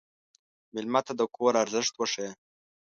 مېلمه 0.73 1.01
ته 1.05 1.13
د 1.19 1.21
کور 1.35 1.53
ارزښت 1.63 1.93
وښیه. 1.95 2.29